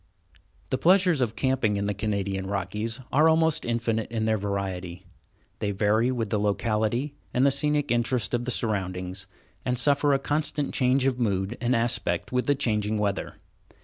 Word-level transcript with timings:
The 0.71 0.79
pleasures 0.79 1.21
of 1.21 1.35
camping 1.35 1.77
in 1.77 1.85
the 1.85 1.93
Canadian 1.93 2.47
Rockies 2.47 2.99
are 3.11 3.29
almost 3.29 3.65
infinite 3.65 4.09
in 4.11 4.25
their 4.25 4.35
variety. 4.35 5.05
They 5.59 5.69
vary 5.69 6.09
with 6.11 6.31
the 6.31 6.39
locality 6.39 7.13
and 7.35 7.45
the 7.45 7.51
scenic 7.51 7.91
interest 7.91 8.33
of 8.33 8.45
the 8.45 8.49
surroundings, 8.49 9.27
and 9.63 9.77
suffer 9.77 10.11
a 10.13 10.17
constant 10.17 10.73
change 10.73 11.05
of 11.05 11.19
mood 11.19 11.55
and 11.61 11.75
aspect 11.75 12.31
with 12.31 12.47
the 12.47 12.55
changing 12.55 12.97
weather. 12.97 13.35